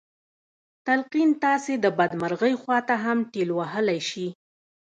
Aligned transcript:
تلقين 0.87 1.29
تاسې 1.43 1.73
د 1.83 1.85
بدمرغۍ 1.97 2.53
خواته 2.61 2.95
هم 3.03 3.17
ټېل 3.31 3.49
وهلی 3.55 3.99
شي. 4.09 4.27